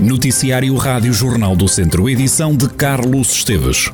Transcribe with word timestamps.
Noticiário 0.00 0.76
Rádio 0.76 1.10
Jornal 1.10 1.56
do 1.56 1.66
Centro, 1.66 2.06
edição 2.06 2.54
de 2.54 2.68
Carlos 2.68 3.32
Esteves. 3.32 3.90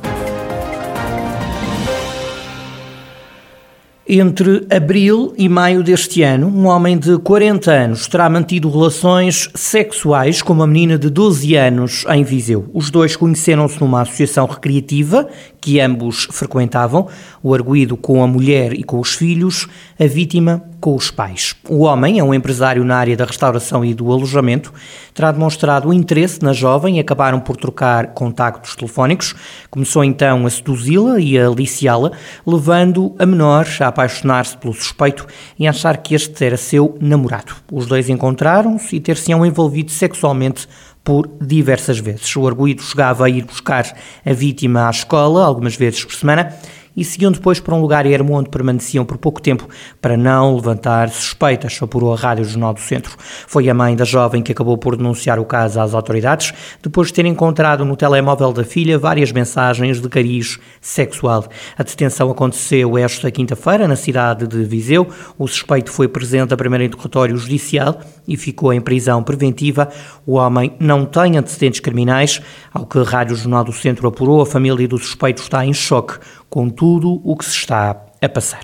Entre 4.05 4.67
abril 4.69 5.33
e 5.37 5.47
maio 5.47 5.81
deste 5.81 6.21
ano, 6.21 6.47
um 6.47 6.67
homem 6.67 6.97
de 6.97 7.17
40 7.19 7.71
anos 7.71 8.05
terá 8.05 8.29
mantido 8.29 8.69
relações 8.69 9.49
sexuais 9.55 10.41
com 10.41 10.51
uma 10.51 10.67
menina 10.67 10.99
de 10.99 11.09
12 11.09 11.55
anos 11.55 12.05
em 12.09 12.21
Viseu. 12.21 12.69
Os 12.73 12.91
dois 12.91 13.15
conheceram-se 13.15 13.79
numa 13.79 14.01
associação 14.01 14.45
recreativa 14.45 15.29
que 15.63 15.79
ambos 15.79 16.27
frequentavam, 16.29 17.07
o 17.41 17.53
arguído 17.53 17.95
com 17.95 18.21
a 18.21 18.27
mulher 18.27 18.73
e 18.73 18.83
com 18.83 18.99
os 18.99 19.15
filhos, 19.15 19.65
a 19.97 20.05
vítima 20.05 20.61
com 20.81 20.93
os 20.93 21.09
pais. 21.09 21.55
O 21.69 21.83
homem 21.83 22.19
é 22.19 22.23
um 22.23 22.33
empresário 22.33 22.83
na 22.83 22.97
área 22.97 23.15
da 23.15 23.23
restauração 23.23 23.85
e 23.85 23.93
do 23.93 24.11
alojamento, 24.11 24.73
terá 25.13 25.31
demonstrado 25.31 25.93
interesse 25.93 26.43
na 26.43 26.51
jovem 26.51 26.97
e 26.97 26.99
acabaram 26.99 27.39
por 27.39 27.55
trocar 27.55 28.07
contactos 28.07 28.75
telefónicos. 28.75 29.33
Começou 29.71 30.03
então 30.03 30.45
a 30.45 30.49
seduzi-la 30.49 31.17
e 31.21 31.39
a 31.39 31.47
aliciá-la, 31.47 32.11
levando 32.45 33.15
a 33.17 33.25
menor 33.25 33.65
a 33.79 33.87
apaixonar-se 33.87 34.57
pelo 34.57 34.73
suspeito 34.73 35.25
e 35.57 35.65
a 35.65 35.69
achar 35.69 35.95
que 35.95 36.13
este 36.13 36.43
era 36.43 36.57
seu 36.57 36.97
namorado. 36.99 37.55
Os 37.71 37.85
dois 37.85 38.09
encontraram-se 38.09 38.97
e 38.97 38.99
ter-se-ão 38.99 39.45
envolvido 39.45 39.91
sexualmente 39.91 40.67
por 41.03 41.29
diversas 41.41 41.99
vezes. 41.99 42.35
O 42.35 42.47
arguído 42.47 42.81
chegava 42.81 43.25
a 43.25 43.29
ir 43.29 43.43
buscar 43.43 43.95
a 44.25 44.33
vítima 44.33 44.87
à 44.87 44.89
escola, 44.89 45.45
algumas 45.45 45.75
vezes 45.75 46.03
por 46.03 46.13
semana, 46.13 46.55
e 46.95 47.03
seguiam 47.03 47.31
depois 47.31 47.59
para 47.59 47.75
um 47.75 47.81
lugar 47.81 48.05
ermo 48.05 48.33
onde 48.33 48.49
permaneciam 48.49 49.05
por 49.05 49.17
pouco 49.17 49.41
tempo 49.41 49.67
para 50.01 50.15
não 50.15 50.55
levantar 50.55 51.09
suspeitas, 51.09 51.79
apurou 51.81 52.13
a 52.13 52.17
Rádio 52.17 52.45
Jornal 52.45 52.73
do 52.73 52.79
Centro. 52.79 53.15
Foi 53.47 53.69
a 53.69 53.73
mãe 53.73 53.95
da 53.95 54.05
jovem 54.05 54.41
que 54.41 54.51
acabou 54.51 54.77
por 54.77 54.95
denunciar 54.95 55.39
o 55.39 55.45
caso 55.45 55.79
às 55.79 55.93
autoridades, 55.93 56.53
depois 56.81 57.07
de 57.07 57.15
ter 57.15 57.25
encontrado 57.25 57.83
no 57.85 57.95
telemóvel 57.95 58.53
da 58.53 58.63
filha 58.63 58.97
várias 58.97 59.31
mensagens 59.31 59.99
de 59.99 60.09
cariz 60.09 60.59
sexual. 60.79 61.45
A 61.77 61.83
detenção 61.83 62.29
aconteceu 62.29 62.97
esta 62.97 63.31
quinta-feira 63.31 63.87
na 63.87 63.95
cidade 63.95 64.47
de 64.47 64.63
Viseu. 64.63 65.07
O 65.37 65.47
suspeito 65.47 65.91
foi 65.91 66.07
presente 66.07 66.53
a 66.53 66.57
primeiro 66.57 66.83
interrogatório 66.83 67.37
judicial 67.37 67.99
e 68.27 68.37
ficou 68.37 68.71
em 68.71 68.81
prisão 68.81 69.23
preventiva. 69.23 69.89
O 70.25 70.33
homem 70.33 70.73
não 70.79 71.05
tem 71.05 71.37
antecedentes 71.37 71.79
criminais. 71.79 72.41
Ao 72.73 72.85
que 72.85 72.97
a 72.99 73.03
Rádio 73.03 73.35
Jornal 73.35 73.63
do 73.63 73.73
Centro 73.73 74.07
apurou, 74.07 74.41
a 74.41 74.45
família 74.45 74.87
do 74.87 74.97
suspeito 74.97 75.41
está 75.41 75.65
em 75.65 75.73
choque 75.73 76.17
com 76.53 76.69
tudo 76.69 77.19
o 77.23 77.35
que 77.35 77.45
se 77.45 77.55
está 77.55 78.05
a 78.21 78.29
passar. 78.29 78.61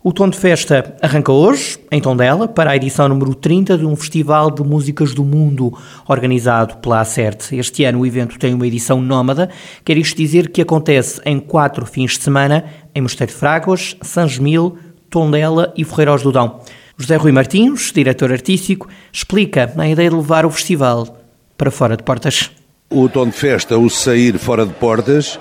O 0.00 0.12
Tom 0.12 0.28
de 0.28 0.38
Festa 0.38 0.94
arranca 1.02 1.32
hoje, 1.32 1.76
em 1.90 2.00
Tondela, 2.00 2.46
para 2.46 2.70
a 2.70 2.76
edição 2.76 3.08
número 3.08 3.34
30 3.34 3.76
de 3.78 3.84
um 3.84 3.96
Festival 3.96 4.48
de 4.48 4.62
Músicas 4.62 5.12
do 5.12 5.24
Mundo, 5.24 5.76
organizado 6.06 6.76
pela 6.76 7.00
Acerte. 7.00 7.56
Este 7.56 7.82
ano 7.82 7.98
o 7.98 8.06
evento 8.06 8.38
tem 8.38 8.54
uma 8.54 8.64
edição 8.64 9.02
nómada, 9.02 9.50
quer 9.84 9.98
isto 9.98 10.16
dizer 10.16 10.50
que 10.50 10.62
acontece 10.62 11.20
em 11.24 11.40
quatro 11.40 11.84
fins 11.84 12.12
de 12.12 12.22
semana, 12.22 12.64
em 12.94 13.00
Mosteiro 13.00 13.32
de 13.32 13.36
Fráguas, 13.36 13.96
São 14.02 14.28
Gemil, 14.28 14.78
Tondela 15.10 15.74
e 15.76 15.82
Ferreiros 15.82 16.22
do 16.22 16.30
Dão. 16.30 16.60
José 16.96 17.16
Rui 17.16 17.32
Martins, 17.32 17.90
diretor 17.92 18.30
artístico, 18.30 18.88
explica 19.12 19.72
a 19.76 19.88
ideia 19.88 20.10
de 20.10 20.14
levar 20.14 20.46
o 20.46 20.50
festival 20.50 21.18
para 21.58 21.72
fora 21.72 21.96
de 21.96 22.04
portas. 22.04 22.52
O 22.88 23.08
Tom 23.08 23.26
de 23.26 23.32
Festa, 23.32 23.76
o 23.76 23.90
sair 23.90 24.38
fora 24.38 24.64
de 24.64 24.72
portas, 24.74 25.38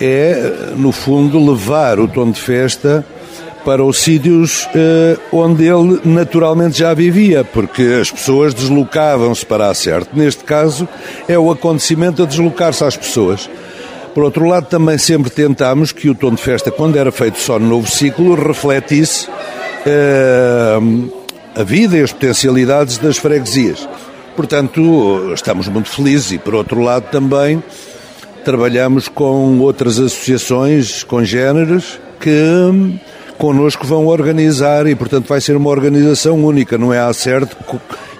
é, 0.00 0.72
no 0.76 0.92
fundo, 0.92 1.38
levar 1.50 1.98
o 2.00 2.08
tom 2.08 2.30
de 2.30 2.40
festa 2.40 3.04
para 3.64 3.84
os 3.84 3.98
sítios 3.98 4.68
eh, 4.74 5.18
onde 5.32 5.66
ele 5.66 6.00
naturalmente 6.04 6.78
já 6.78 6.94
vivia, 6.94 7.44
porque 7.44 7.98
as 8.00 8.10
pessoas 8.10 8.54
deslocavam-se 8.54 9.44
para 9.44 9.68
a 9.68 9.74
certo. 9.74 10.16
Neste 10.16 10.44
caso, 10.44 10.88
é 11.28 11.38
o 11.38 11.50
acontecimento 11.50 12.22
a 12.22 12.26
deslocar-se 12.26 12.84
às 12.84 12.96
pessoas. 12.96 13.48
Por 14.14 14.24
outro 14.24 14.46
lado, 14.46 14.66
também 14.66 14.98
sempre 14.98 15.30
tentámos 15.30 15.92
que 15.92 16.08
o 16.08 16.14
tom 16.14 16.34
de 16.34 16.42
festa, 16.42 16.70
quando 16.70 16.96
era 16.96 17.12
feito 17.12 17.38
só 17.38 17.58
no 17.58 17.68
novo 17.68 17.88
ciclo, 17.88 18.34
refletisse 18.34 19.28
eh, 19.86 20.78
a 21.54 21.62
vida 21.62 21.96
e 21.98 22.02
as 22.02 22.12
potencialidades 22.12 22.98
das 22.98 23.18
freguesias. 23.18 23.88
Portanto, 24.34 25.32
estamos 25.34 25.68
muito 25.68 25.90
felizes 25.90 26.32
e, 26.32 26.38
por 26.38 26.54
outro 26.54 26.80
lado, 26.80 27.10
também 27.10 27.62
Trabalhamos 28.44 29.08
com 29.08 29.58
outras 29.60 29.98
associações 29.98 31.04
congêneres 31.04 32.00
que 32.18 32.30
hum, 32.30 32.98
connosco 33.38 33.86
vão 33.86 34.06
organizar 34.06 34.86
e, 34.86 34.94
portanto, 34.94 35.26
vai 35.26 35.40
ser 35.40 35.56
uma 35.56 35.70
organização 35.70 36.44
única, 36.44 36.76
não 36.76 36.92
é 36.92 37.00
a 37.00 37.12
CERT 37.12 37.50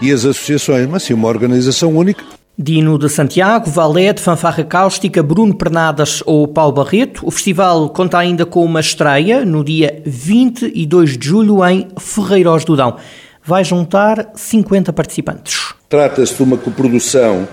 e 0.01 0.13
as 0.13 0.25
associações, 0.25 0.87
mas 0.89 1.03
sim 1.03 1.15
uma 1.15 1.29
organização 1.29 1.91
única. 1.97 2.25
Dino 2.63 2.99
de 2.99 3.09
Santiago, 3.09 3.71
Valete, 3.71 4.21
Fanfarra 4.21 4.63
Cáustica, 4.65 5.23
Bruno 5.23 5.55
Pernadas 5.55 6.23
ou 6.27 6.47
Paulo 6.47 6.75
Barreto. 6.75 7.27
O 7.27 7.31
festival 7.31 7.89
conta 7.89 8.19
ainda 8.19 8.45
com 8.45 8.63
uma 8.63 8.81
estreia 8.81 9.47
no 9.47 9.65
dia 9.65 10.03
22 10.05 11.17
de 11.17 11.27
julho 11.27 11.67
em 11.67 11.89
Ferreiros 11.99 12.65
do 12.67 12.77
Dão. 12.77 12.97
Vai 13.43 13.65
juntar 13.65 14.33
50 14.35 14.93
participantes. 14.93 15.73
Trata-se 15.89 16.35
de 16.35 16.43
uma 16.43 16.59
coprodução 16.59 17.49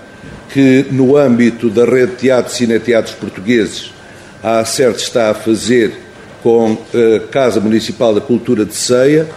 que 0.57 0.87
no 0.89 1.15
âmbito 1.15 1.69
da 1.69 1.85
rede 1.85 2.13
de 2.13 2.17
teatros 2.17 2.55
e 2.55 2.57
cineteatros 2.57 3.13
portugueses 3.13 3.93
a 4.41 4.61
ACERT 4.61 4.97
está 4.97 5.29
a 5.29 5.35
fazer 5.35 5.93
com 6.41 6.75
a 6.95 7.19
Casa 7.27 7.59
Municipal 7.59 8.11
da 8.11 8.21
Cultura 8.21 8.65
de 8.65 8.73
Ceia, 8.73 9.27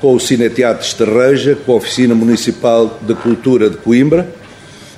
com 0.00 0.14
o 0.14 0.20
Cineteatro 0.20 0.82
de 0.82 0.86
Estarreja, 0.86 1.58
com 1.66 1.72
a 1.72 1.74
Oficina 1.74 2.14
Municipal 2.14 2.96
de 3.02 3.12
Cultura 3.16 3.68
de 3.68 3.76
Coimbra 3.76 4.28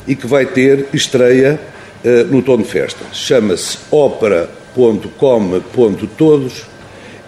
e 0.06 0.14
que 0.14 0.26
vai 0.26 0.44
ter 0.44 0.88
estreia 0.92 1.58
uh, 2.04 2.24
no 2.30 2.42
Tom 2.42 2.58
de 2.58 2.64
Festa. 2.64 3.02
Chama-se 3.14 3.78
ópera.com.todos 3.90 6.64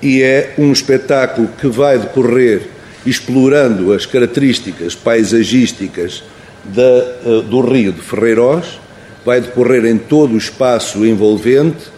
e 0.02 0.20
é 0.20 0.52
um 0.58 0.72
espetáculo 0.72 1.48
que 1.58 1.68
vai 1.68 1.98
decorrer 1.98 2.68
explorando 3.06 3.94
as 3.94 4.04
características 4.04 4.94
paisagísticas 4.94 6.22
da, 6.64 6.82
eh, 6.82 7.42
do 7.48 7.60
Rio 7.60 7.92
de 7.92 8.00
Ferreiros, 8.00 8.80
vai 9.24 9.40
decorrer 9.40 9.84
em 9.86 9.98
todo 9.98 10.34
o 10.34 10.38
espaço 10.38 11.04
envolvente, 11.06 11.90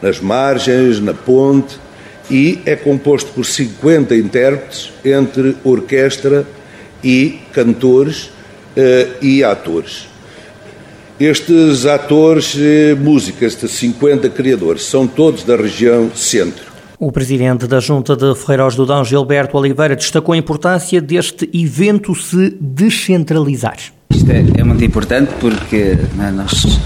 nas 0.00 0.20
margens, 0.20 1.00
na 1.00 1.14
ponte, 1.14 1.78
e 2.30 2.60
é 2.64 2.74
composto 2.74 3.30
por 3.32 3.44
50 3.44 4.16
intérpretes, 4.16 4.92
entre 5.04 5.56
orquestra 5.64 6.46
e 7.02 7.40
cantores 7.52 8.26
uh, 8.26 8.30
e 9.20 9.44
atores. 9.44 10.08
Estes 11.20 11.86
atores, 11.86 12.54
e 12.56 12.96
músicas, 12.98 13.52
estes 13.52 13.72
50 13.72 14.28
criadores, 14.30 14.82
são 14.84 15.06
todos 15.06 15.44
da 15.44 15.56
região 15.56 16.10
centro. 16.14 16.72
O 16.98 17.12
presidente 17.12 17.66
da 17.66 17.80
Junta 17.80 18.16
de 18.16 18.34
Ferreiros 18.34 18.76
do 18.76 18.86
Dão, 18.86 19.04
Gilberto 19.04 19.56
Oliveira, 19.56 19.94
destacou 19.94 20.32
a 20.32 20.36
importância 20.36 21.00
deste 21.00 21.50
evento 21.52 22.14
se 22.14 22.56
descentralizar. 22.60 23.76
Isto 24.14 24.30
é, 24.30 24.44
é 24.60 24.64
muito 24.64 24.84
importante 24.84 25.32
porque 25.40 25.76
é, 25.76 26.30
nós, 26.30 26.78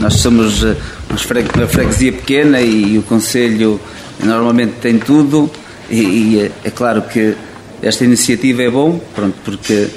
nós 0.00 0.14
somos 0.14 0.64
eh, 0.64 0.74
uma 1.08 1.66
freguesia 1.68 2.12
pequena 2.12 2.60
e, 2.60 2.94
e 2.94 2.98
o 2.98 3.02
Conselho 3.02 3.80
normalmente 4.22 4.74
tem 4.80 4.98
tudo 4.98 5.50
e, 5.90 6.00
e 6.00 6.40
é, 6.40 6.50
é, 6.64 6.70
claro 6.70 7.02
que 7.02 7.34
esta 7.82 8.04
iniciativa 8.04 8.62
é 8.62 8.70
bom, 8.70 8.98
pronto, 9.14 9.36
porque 9.44 9.88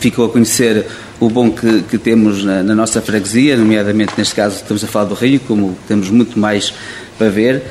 ficou 0.00 0.26
a 0.26 0.28
conhecer 0.28 0.84
o 1.20 1.30
bom 1.30 1.50
que, 1.50 1.82
que 1.82 1.98
temos 1.98 2.44
na, 2.44 2.62
na, 2.62 2.74
nossa 2.74 3.00
freguesia, 3.00 3.56
nomeadamente 3.56 4.14
neste 4.18 4.34
caso 4.34 4.56
estamos 4.56 4.82
a 4.82 4.88
falar 4.88 5.04
do 5.04 5.14
Rio, 5.14 5.40
como 5.40 5.76
temos 5.86 6.10
muito 6.10 6.38
mais 6.38 6.74
para 7.16 7.28
ver. 7.28 7.62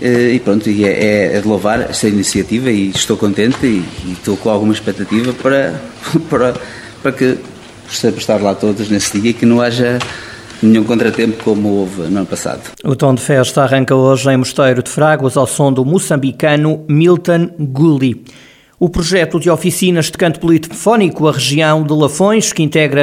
Eh, 0.00 0.34
e 0.34 0.40
pronto, 0.40 0.68
e 0.68 0.84
é, 0.84 1.36
é 1.36 1.40
de 1.40 1.46
louvar 1.46 1.82
esta 1.82 2.08
iniciativa 2.08 2.70
e 2.70 2.90
estou 2.90 3.16
contente 3.16 3.64
e, 3.64 3.84
e 4.06 4.12
estou 4.12 4.36
com 4.36 4.50
alguma 4.50 4.72
expectativa 4.72 5.32
para, 5.34 5.80
para 6.30 6.54
para 7.04 7.12
que 7.12 7.38
possamos 7.86 8.18
estar 8.18 8.40
lá 8.40 8.54
todos 8.54 8.88
nesse 8.88 9.20
dia 9.20 9.30
e 9.30 9.34
que 9.34 9.44
não 9.44 9.60
haja 9.60 9.98
nenhum 10.62 10.84
contratempo 10.84 11.44
como 11.44 11.68
houve 11.68 12.02
no 12.08 12.18
ano 12.18 12.26
passado. 12.26 12.62
O 12.82 12.96
tom 12.96 13.14
de 13.14 13.20
festa 13.20 13.62
arranca 13.62 13.94
hoje 13.94 14.30
em 14.30 14.38
Mosteiro 14.38 14.82
de 14.82 14.90
Fraguas 14.90 15.36
ao 15.36 15.46
som 15.46 15.70
do 15.70 15.84
moçambicano 15.84 16.82
Milton 16.88 17.50
Gulli. 17.58 18.24
O 18.76 18.88
projeto 18.88 19.38
de 19.38 19.48
oficinas 19.48 20.06
de 20.06 20.18
canto 20.18 20.40
polifónico, 20.40 21.28
a 21.28 21.32
região 21.32 21.84
de 21.84 21.92
Lafões, 21.92 22.52
que 22.52 22.60
integra 22.60 23.00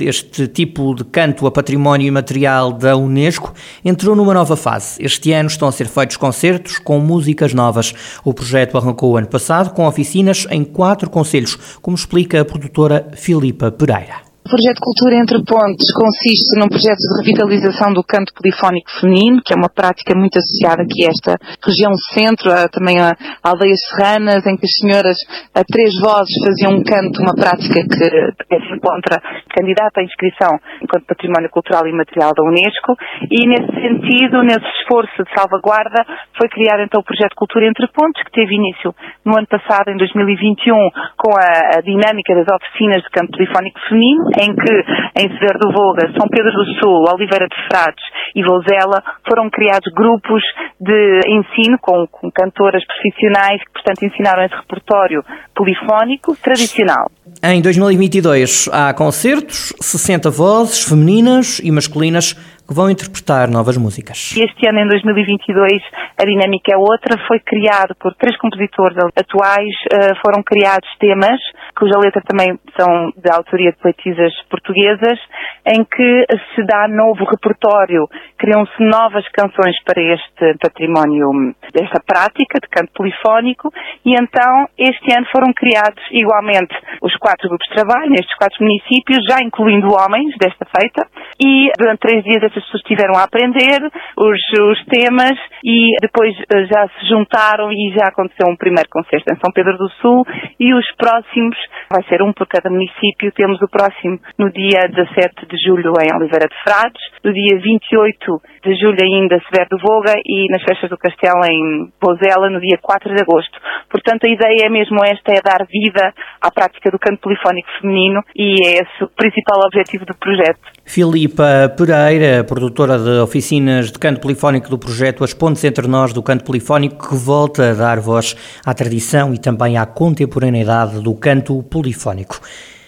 este 0.00 0.48
tipo 0.48 0.92
de 0.92 1.04
canto 1.04 1.46
a 1.46 1.52
património 1.52 2.08
imaterial 2.08 2.72
da 2.72 2.96
Unesco, 2.96 3.54
entrou 3.84 4.16
numa 4.16 4.34
nova 4.34 4.56
fase. 4.56 5.00
Este 5.00 5.30
ano 5.30 5.48
estão 5.48 5.68
a 5.68 5.72
ser 5.72 5.86
feitos 5.86 6.16
concertos 6.16 6.78
com 6.78 6.98
músicas 6.98 7.54
novas. 7.54 7.94
O 8.24 8.34
projeto 8.34 8.76
arrancou 8.76 9.12
o 9.12 9.16
ano 9.16 9.28
passado 9.28 9.72
com 9.72 9.86
oficinas 9.86 10.48
em 10.50 10.64
quatro 10.64 11.08
conselhos, 11.08 11.56
como 11.80 11.96
explica 11.96 12.40
a 12.40 12.44
produtora 12.44 13.08
Filipa 13.14 13.70
Pereira. 13.70 14.23
O 14.44 14.50
projeto 14.50 14.76
Cultura 14.76 15.16
Entre 15.16 15.40
Pontes 15.40 15.88
consiste 15.96 16.52
num 16.60 16.68
projeto 16.68 17.00
de 17.00 17.16
revitalização 17.16 17.96
do 17.96 18.04
canto 18.04 18.28
polifónico 18.36 18.92
feminino, 19.00 19.40
que 19.40 19.54
é 19.54 19.56
uma 19.56 19.72
prática 19.72 20.12
muito 20.12 20.36
associada 20.36 20.84
aqui 20.84 21.00
a 21.00 21.08
esta 21.08 21.40
região 21.64 21.96
centro, 22.12 22.52
a, 22.52 22.68
também 22.68 23.00
a, 23.00 23.16
aldeias 23.40 23.80
serranas, 23.88 24.44
em 24.44 24.52
que 24.60 24.68
as 24.68 24.76
senhoras 24.76 25.16
a 25.56 25.64
três 25.64 25.96
vozes 25.96 26.36
faziam 26.44 26.76
um 26.76 26.84
canto, 26.84 27.24
uma 27.24 27.32
prática 27.32 27.88
que 27.88 27.96
se 27.96 28.68
encontra 28.76 29.16
candidata 29.48 30.04
à 30.04 30.04
inscrição 30.04 30.60
enquanto 30.84 31.08
património 31.08 31.48
cultural 31.48 31.88
e 31.88 31.96
material 31.96 32.36
da 32.36 32.44
Unesco, 32.44 33.00
e 33.32 33.48
nesse 33.48 33.72
sentido, 33.80 34.44
nesse 34.44 34.68
esforço 34.84 35.24
de 35.24 35.32
salvaguarda, 35.32 36.04
foi 36.36 36.52
criado 36.52 36.84
então 36.84 37.00
o 37.00 37.04
projeto 37.08 37.32
Cultura 37.32 37.64
Entre 37.64 37.88
Pontes, 37.88 38.20
que 38.20 38.36
teve 38.36 38.52
início 38.52 38.92
no 39.24 39.40
ano 39.40 39.48
passado, 39.48 39.88
em 39.88 39.96
2021, 39.96 40.76
com 41.16 41.32
a, 41.32 41.78
a 41.78 41.80
dinâmica 41.80 42.36
das 42.36 42.52
oficinas 42.52 43.00
de 43.00 43.08
canto 43.08 43.32
polifónico 43.32 43.80
feminino, 43.88 44.33
em 44.38 44.54
que 44.54 44.74
em 45.16 45.28
Severo 45.28 45.58
do 45.58 45.72
Voga, 45.72 46.10
São 46.18 46.26
Pedro 46.28 46.52
do 46.52 46.64
Sul, 46.80 47.04
Oliveira 47.14 47.46
de 47.46 47.56
Frades 47.68 48.04
e 48.34 48.42
Vouzela 48.42 49.02
foram 49.28 49.48
criados 49.48 49.92
grupos 49.94 50.42
de 50.80 51.20
ensino 51.28 51.78
com, 51.80 52.06
com 52.10 52.30
cantoras 52.30 52.82
profissionais 52.86 53.62
que, 53.64 53.72
portanto, 53.72 54.02
ensinaram 54.04 54.44
esse 54.44 54.54
repertório 54.56 55.22
polifónico 55.54 56.36
tradicional. 56.42 57.10
Em 57.42 57.62
2022 57.62 58.68
há 58.72 58.92
concertos, 58.92 59.72
60 59.80 60.30
vozes 60.30 60.88
femininas 60.88 61.60
e 61.60 61.70
masculinas 61.70 62.34
que 62.66 62.74
vão 62.74 62.90
interpretar 62.90 63.50
novas 63.50 63.76
músicas. 63.76 64.32
Este 64.36 64.68
ano, 64.68 64.80
em 64.80 64.88
2022, 64.88 65.82
a 66.16 66.24
dinâmica 66.24 66.72
é 66.72 66.76
outra. 66.76 67.20
Foi 67.28 67.38
criado 67.40 67.94
por 68.00 68.14
três 68.14 68.36
compositores 68.38 68.96
atuais, 69.16 69.74
uh, 69.92 70.16
foram 70.24 70.42
criados 70.42 70.88
temas, 70.98 71.40
cuja 71.76 71.98
letra 71.98 72.22
também 72.22 72.58
são 72.78 73.12
de 73.16 73.30
autoria 73.30 73.72
de 73.72 73.78
poetisas 73.78 74.32
portuguesas, 74.48 75.18
em 75.66 75.84
que 75.84 76.26
se 76.54 76.64
dá 76.64 76.88
novo 76.88 77.24
repertório, 77.24 78.08
criam-se 78.38 78.82
novas 78.82 79.28
canções 79.28 79.76
para 79.84 80.00
este 80.00 80.58
património, 80.60 81.54
desta 81.72 82.00
prática 82.04 82.60
de 82.60 82.68
canto 82.68 82.92
polifónico, 82.94 83.72
e 84.04 84.14
então, 84.14 84.68
este 84.78 85.12
ano 85.12 85.26
foram 85.32 85.52
criados 85.52 86.02
igualmente 86.10 86.74
os 87.02 87.14
quatro 87.16 87.48
grupos 87.48 87.66
de 87.68 87.74
trabalho, 87.74 88.10
nestes 88.10 88.34
quatro 88.36 88.56
municípios, 88.60 89.24
já 89.28 89.38
incluindo 89.42 89.88
homens 89.92 90.36
desta 90.38 90.64
feita, 90.64 91.06
e 91.40 91.70
durante 91.78 92.00
três 92.00 92.22
dias 92.24 92.53
as 92.58 92.64
pessoas 92.64 92.82
estiveram 92.82 93.14
a 93.16 93.24
aprender 93.24 93.80
os, 94.16 94.40
os 94.70 94.84
temas 94.86 95.38
e 95.64 95.96
depois 96.00 96.34
eh, 96.36 96.64
já 96.66 96.88
se 96.88 97.08
juntaram 97.08 97.70
e 97.72 97.94
já 97.96 98.08
aconteceu 98.08 98.46
um 98.50 98.56
primeiro 98.56 98.88
concerto 98.90 99.32
em 99.32 99.38
São 99.40 99.52
Pedro 99.52 99.76
do 99.76 99.88
Sul 100.00 100.24
e 100.58 100.74
os 100.74 100.86
próximos, 100.96 101.56
vai 101.90 102.02
ser 102.08 102.22
um 102.22 102.32
por 102.32 102.46
cada 102.46 102.70
município, 102.70 103.32
temos 103.32 103.60
o 103.62 103.68
próximo 103.68 104.18
no 104.38 104.50
dia 104.50 104.88
17 104.88 105.46
de 105.46 105.56
julho 105.64 105.92
em 106.00 106.14
Oliveira 106.16 106.48
de 106.48 106.56
Frades, 106.62 107.02
no 107.24 107.32
dia 107.32 107.58
28 107.58 108.42
de 108.64 108.74
julho 108.76 108.98
ainda 109.02 109.40
Severo 109.44 109.68
do 109.70 109.78
Voga 109.78 110.14
e 110.24 110.46
nas 110.50 110.62
festas 110.62 110.88
do 110.88 110.96
Castelo 110.96 111.44
em 111.44 111.92
Bozela 112.00 112.48
no 112.50 112.60
dia 112.60 112.78
4 112.80 113.14
de 113.14 113.22
agosto. 113.22 113.58
Portanto, 113.90 114.24
a 114.24 114.30
ideia 114.30 114.66
é 114.66 114.70
mesmo 114.70 114.98
esta, 115.04 115.32
é 115.32 115.40
dar 115.40 115.66
vida 115.66 116.12
à 116.40 116.50
prática 116.50 116.90
do 116.90 116.98
canto 116.98 117.20
polifónico 117.20 117.68
feminino 117.80 118.20
e 118.34 118.56
é 118.66 118.82
esse 118.82 119.04
o 119.04 119.08
principal 119.08 119.60
objetivo 119.66 120.04
do 120.04 120.16
projeto. 120.16 120.60
Filipa 120.84 121.72
Pereira, 121.76 122.44
produtora 122.44 122.98
de 122.98 123.18
oficinas 123.20 123.90
de 123.90 123.98
canto 123.98 124.20
polifónico 124.20 124.68
do 124.68 124.78
projeto 124.78 125.24
As 125.24 125.32
Pontes 125.32 125.64
Entre 125.64 125.88
Nós 125.88 126.12
do 126.12 126.22
Canto 126.22 126.44
Polifónico, 126.44 127.08
que 127.08 127.14
volta 127.16 127.70
a 127.70 127.74
dar 127.74 127.98
voz 127.98 128.36
à 128.64 128.74
tradição 128.74 129.32
e 129.32 129.38
também 129.38 129.78
à 129.78 129.86
contemporaneidade 129.86 131.00
do 131.00 131.14
canto 131.14 131.62
polifónico. 131.64 132.38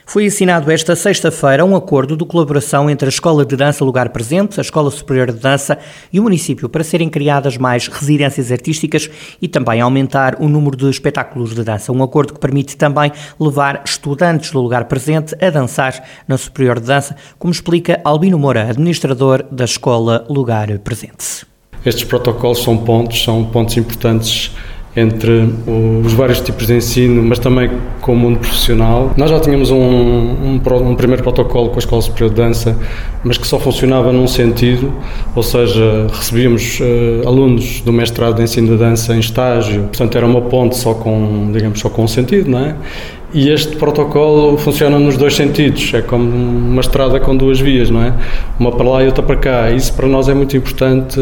Foi 0.08 0.24
assinado 0.24 0.70
esta 0.70 0.94
sexta-feira 0.94 1.64
um 1.64 1.74
acordo 1.74 2.16
de 2.16 2.24
colaboração 2.24 2.88
entre 2.88 3.06
a 3.06 3.08
Escola 3.08 3.44
de 3.44 3.56
Dança 3.56 3.84
Lugar 3.84 4.10
Presente, 4.10 4.60
a 4.60 4.62
Escola 4.62 4.88
Superior 4.88 5.32
de 5.32 5.40
Dança 5.40 5.76
e 6.12 6.20
o 6.20 6.22
município 6.22 6.68
para 6.68 6.84
serem 6.84 7.08
criadas 7.08 7.58
mais 7.58 7.88
residências 7.88 8.52
artísticas 8.52 9.10
e 9.42 9.48
também 9.48 9.80
aumentar 9.80 10.36
o 10.40 10.48
número 10.48 10.76
de 10.76 10.88
espetáculos 10.88 11.56
de 11.56 11.64
dança. 11.64 11.90
Um 11.90 12.04
acordo 12.04 12.34
que 12.34 12.38
permite 12.38 12.76
também 12.76 13.10
levar 13.38 13.82
estudantes 13.84 14.52
do 14.52 14.62
Lugar 14.62 14.84
Presente 14.84 15.34
a 15.44 15.50
dançar 15.50 16.00
na 16.28 16.38
Superior 16.38 16.78
de 16.78 16.86
Dança, 16.86 17.16
como 17.36 17.52
explica 17.52 18.00
Albino 18.04 18.38
Moura, 18.38 18.70
administrador 18.70 19.44
da 19.50 19.64
Escola 19.64 20.24
Lugar 20.30 20.78
Presente. 20.78 21.44
Estes 21.84 22.04
protocolos 22.04 22.62
são 22.62 22.78
pontos, 22.78 23.24
são 23.24 23.44
pontos 23.44 23.76
importantes 23.76 24.52
entre 24.96 25.50
os 26.04 26.14
vários 26.14 26.40
tipos 26.40 26.66
de 26.66 26.74
ensino, 26.74 27.22
mas 27.22 27.38
também 27.38 27.70
com 28.00 28.14
o 28.14 28.16
mundo 28.16 28.38
profissional. 28.38 29.12
Nós 29.14 29.30
já 29.30 29.38
tínhamos 29.38 29.70
um, 29.70 29.76
um, 29.76 30.60
um, 30.64 30.94
primeiro 30.94 31.22
protocolo 31.22 31.68
com 31.68 31.76
a 31.76 31.78
Escola 31.78 32.00
Superior 32.00 32.30
de 32.30 32.36
Dança, 32.36 32.78
mas 33.22 33.36
que 33.36 33.46
só 33.46 33.60
funcionava 33.60 34.10
num 34.10 34.26
sentido, 34.26 34.90
ou 35.34 35.42
seja, 35.42 36.06
recebíamos 36.10 36.80
uh, 36.80 37.28
alunos 37.28 37.82
do 37.82 37.92
mestrado 37.92 38.36
de 38.36 38.42
ensino 38.42 38.68
de 38.68 38.78
dança 38.78 39.14
em 39.14 39.20
estágio, 39.20 39.82
portanto 39.82 40.16
era 40.16 40.24
uma 40.24 40.40
ponte 40.40 40.76
só 40.76 40.94
com, 40.94 41.50
digamos, 41.52 41.78
só 41.78 41.90
com 41.90 42.04
um 42.04 42.08
sentido, 42.08 42.50
não 42.50 42.60
é? 42.60 42.76
E 43.34 43.50
este 43.50 43.76
protocolo 43.76 44.56
funciona 44.56 44.98
nos 44.98 45.18
dois 45.18 45.34
sentidos, 45.34 45.92
é 45.92 46.00
como 46.00 46.24
uma 46.24 46.80
estrada 46.80 47.20
com 47.20 47.36
duas 47.36 47.60
vias, 47.60 47.90
não 47.90 48.02
é? 48.02 48.14
Uma 48.58 48.72
para 48.72 48.88
lá 48.88 49.02
e 49.02 49.06
outra 49.06 49.22
para 49.22 49.36
cá. 49.36 49.70
Isso 49.70 49.92
para 49.92 50.06
nós 50.06 50.28
é 50.28 50.32
muito 50.32 50.56
importante 50.56 51.20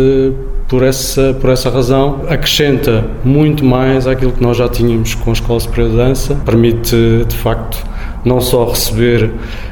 por 0.69 0.83
essa, 0.83 1.37
por 1.41 1.51
essa 1.51 1.71
razão. 1.71 2.23
Acrescenta 2.29 3.05
muito 3.25 3.65
mais 3.65 4.07
àquilo 4.07 4.33
que 4.33 4.43
nós 4.43 4.57
já 4.57 4.69
tínhamos 4.69 5.15
com 5.15 5.31
a 5.31 5.33
Escola 5.33 5.61
Superior 5.61 5.91
de 5.91 5.97
Dança, 5.97 6.35
permite 6.45 7.25
de 7.29 7.37
facto 7.37 7.94
não 8.25 8.41
só 8.41 8.69
receber 8.69 9.31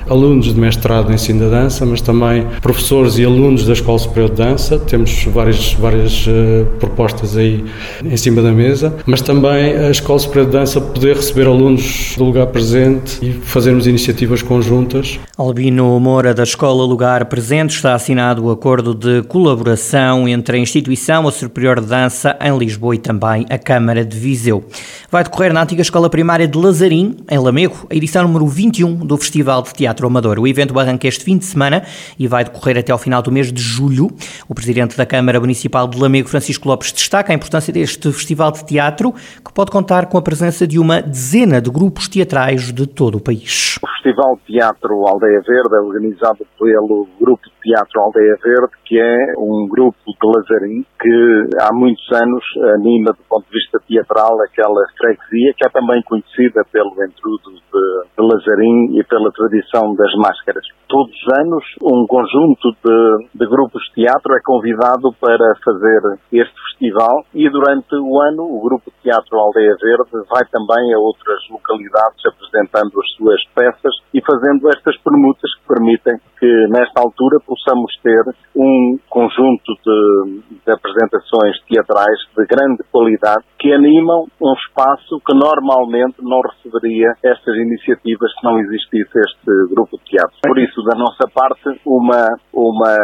alunos 0.08 0.52
de 0.52 0.60
mestrado 0.60 1.10
em 1.10 1.14
ensino 1.14 1.48
da 1.48 1.62
dança, 1.62 1.86
mas 1.86 2.00
também 2.00 2.46
professores 2.60 3.18
e 3.18 3.24
alunos 3.24 3.66
da 3.66 3.72
Escola 3.72 3.98
Superior 3.98 4.30
de 4.30 4.36
Dança. 4.36 4.78
Temos 4.78 5.24
várias, 5.24 5.72
várias 5.74 6.26
uh, 6.26 6.66
propostas 6.78 7.36
aí 7.36 7.64
em 8.04 8.16
cima 8.16 8.42
da 8.42 8.52
mesa, 8.52 8.94
mas 9.06 9.22
também 9.22 9.74
a 9.74 9.90
Escola 9.90 10.18
Superior 10.18 10.46
de 10.46 10.52
Dança 10.52 10.80
poder 10.80 11.16
receber 11.16 11.46
alunos 11.46 12.14
do 12.16 12.24
lugar 12.24 12.46
presente 12.48 13.18
e 13.22 13.32
fazermos 13.32 13.86
iniciativas 13.86 14.42
conjuntas. 14.42 15.18
Albino 15.36 15.98
Moura, 15.98 16.34
da 16.34 16.42
Escola 16.42 16.84
Lugar 16.84 17.24
Presente, 17.26 17.74
está 17.74 17.94
assinado 17.94 18.44
o 18.44 18.50
acordo 18.50 18.94
de 18.94 19.22
colaboração 19.22 20.28
entre 20.28 20.56
a 20.56 20.60
instituição, 20.60 21.26
a 21.26 21.32
Superior 21.32 21.80
de 21.80 21.86
Dança 21.86 22.36
em 22.40 22.56
Lisboa 22.56 22.94
e 22.94 22.98
também 22.98 23.46
a 23.48 23.56
Câmara 23.56 24.04
de 24.04 24.16
Viseu. 24.16 24.64
Vai 25.10 25.24
decorrer 25.24 25.52
na 25.52 25.62
antiga 25.62 25.82
Escola 25.82 26.10
Primária 26.10 26.46
de 26.46 26.58
Lazarim, 26.58 27.16
em 27.30 27.38
Lamego, 27.38 27.86
a 27.90 27.94
edição 27.94 28.22
número 28.22 28.41
21 28.46 29.06
do 29.06 29.16
Festival 29.16 29.62
de 29.62 29.72
Teatro 29.72 30.06
Amador. 30.06 30.38
O 30.38 30.46
evento 30.46 30.78
arranca 30.78 31.06
este 31.06 31.24
fim 31.24 31.38
de 31.38 31.44
semana 31.44 31.84
e 32.18 32.26
vai 32.26 32.44
decorrer 32.44 32.78
até 32.78 32.92
ao 32.92 32.98
final 32.98 33.22
do 33.22 33.30
mês 33.30 33.52
de 33.52 33.60
julho. 33.60 34.08
O 34.48 34.54
presidente 34.54 34.96
da 34.96 35.06
Câmara 35.06 35.40
Municipal 35.40 35.86
de 35.86 35.98
Lamego, 35.98 36.28
Francisco 36.28 36.68
Lopes, 36.68 36.92
destaca 36.92 37.32
a 37.32 37.34
importância 37.34 37.72
deste 37.72 38.10
festival 38.12 38.52
de 38.52 38.64
teatro, 38.64 39.12
que 39.12 39.52
pode 39.52 39.70
contar 39.70 40.06
com 40.06 40.18
a 40.18 40.22
presença 40.22 40.66
de 40.66 40.78
uma 40.78 41.00
dezena 41.00 41.60
de 41.60 41.70
grupos 41.70 42.08
teatrais 42.08 42.72
de 42.72 42.86
todo 42.86 43.16
o 43.16 43.20
país. 43.20 43.78
O 43.82 43.86
Festival 44.02 44.36
de 44.36 44.54
Teatro 44.54 45.06
Aldeia 45.06 45.40
Verde 45.40 45.74
é 45.74 45.80
organizado 45.80 46.46
pelo 46.58 47.06
Grupo 47.20 47.51
Teatro 47.62 48.00
Aldeia 48.00 48.36
Verde, 48.42 48.72
que 48.84 48.98
é 49.00 49.34
um 49.38 49.68
grupo 49.68 49.96
de 50.06 50.26
Lazarim 50.26 50.84
que 51.00 51.48
há 51.60 51.72
muitos 51.72 52.04
anos 52.12 52.44
anima 52.74 53.12
do 53.12 53.22
ponto 53.28 53.46
de 53.46 53.58
vista 53.58 53.78
teatral 53.86 54.40
aquela 54.42 54.82
freguesia 54.98 55.54
que 55.56 55.66
é 55.66 55.70
também 55.70 56.02
conhecida 56.02 56.62
pelo 56.70 56.92
entrudo 57.02 57.50
de, 57.50 57.82
de 58.16 58.22
Lazarim 58.22 58.98
e 58.98 59.04
pela 59.04 59.30
tradição 59.32 59.94
das 59.94 60.12
máscaras. 60.14 60.64
Todos 60.88 61.10
os 61.10 61.38
anos, 61.38 61.64
um 61.82 62.06
conjunto 62.06 62.70
de, 62.84 63.28
de 63.34 63.46
grupos 63.46 63.82
de 63.88 64.04
teatro 64.04 64.34
é 64.34 64.40
convidado 64.44 65.12
para 65.18 65.54
fazer 65.64 66.00
este 66.32 66.54
festival 66.70 67.24
e 67.34 67.48
durante 67.48 67.94
o 67.96 68.20
ano 68.20 68.42
o 68.42 68.60
Grupo 68.60 68.90
de 68.90 69.10
Teatro 69.10 69.38
Aldeia 69.38 69.74
Verde 69.80 70.26
vai 70.28 70.44
também 70.50 70.92
a 70.92 70.98
outras 70.98 71.40
localidades 71.48 72.20
apresentando 72.26 73.00
as 73.00 73.10
suas 73.16 73.40
peças 73.54 73.94
e 74.12 74.20
fazendo 74.20 74.68
estas 74.68 74.96
permutas 74.98 75.50
que 75.56 75.68
permitem 75.68 76.18
que 76.42 76.66
nesta 76.74 77.00
altura 77.00 77.38
possamos 77.46 77.94
ter 78.02 78.24
um 78.56 78.98
conjunto 79.08 79.70
de, 79.78 80.42
de 80.66 80.72
apresentações 80.72 81.54
teatrais 81.70 82.18
de 82.36 82.44
grande 82.50 82.82
qualidade 82.90 83.44
que 83.60 83.72
animam 83.72 84.26
um 84.42 84.52
espaço 84.54 85.22
que 85.24 85.32
normalmente 85.38 86.16
não 86.18 86.40
receberia 86.42 87.14
estas 87.22 87.54
iniciativas 87.54 88.28
se 88.34 88.42
não 88.42 88.58
existisse 88.58 89.14
este 89.14 89.54
grupo 89.70 89.96
de 89.98 90.04
teatro. 90.10 90.34
Por 90.42 90.58
isso, 90.58 90.82
da 90.82 90.98
nossa 90.98 91.30
parte, 91.32 91.78
uma, 91.86 92.26
uma 92.52 92.96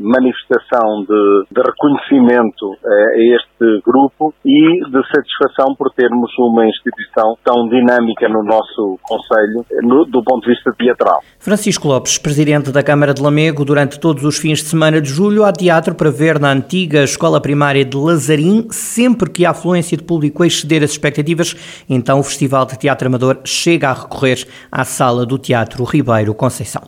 manifestação 0.00 1.06
de, 1.06 1.46
de 1.46 1.62
reconhecimento 1.62 2.74
a 2.84 3.36
este 3.38 3.82
grupo 3.86 4.34
e 4.44 4.82
de 4.90 5.00
satisfação 5.14 5.76
por 5.78 5.92
termos 5.94 6.30
uma 6.40 6.66
instituição 6.66 7.38
tão 7.44 7.68
dinâmica 7.68 8.28
no 8.28 8.42
nosso 8.42 8.98
Conselho 9.02 9.64
no, 9.82 10.04
do 10.06 10.24
ponto 10.24 10.42
de 10.42 10.54
vista 10.54 10.72
teatral. 10.76 11.20
Francisco 11.38 11.86
Lopes, 11.86 12.18
presidente 12.18 12.72
da 12.72 12.79
Câmara 12.82 13.14
de 13.14 13.22
Lamego, 13.22 13.64
durante 13.64 13.98
todos 13.98 14.24
os 14.24 14.38
fins 14.38 14.58
de 14.58 14.66
semana 14.66 15.00
de 15.00 15.08
julho 15.08 15.44
há 15.44 15.52
teatro 15.52 15.94
para 15.94 16.10
ver 16.10 16.38
na 16.38 16.52
antiga 16.52 17.02
escola 17.02 17.40
primária 17.40 17.84
de 17.84 17.96
Lazarim. 17.96 18.66
Sempre 18.70 19.30
que 19.30 19.44
a 19.44 19.50
afluência 19.50 19.96
de 19.96 20.02
público 20.02 20.44
exceder 20.44 20.82
as 20.82 20.90
expectativas, 20.90 21.54
então 21.88 22.20
o 22.20 22.22
Festival 22.22 22.66
de 22.66 22.78
Teatro 22.78 23.08
Amador 23.08 23.38
chega 23.44 23.90
a 23.90 23.92
recorrer 23.92 24.46
à 24.70 24.84
sala 24.84 25.24
do 25.26 25.38
Teatro 25.38 25.84
Ribeiro 25.84 26.34
Conceição. 26.34 26.82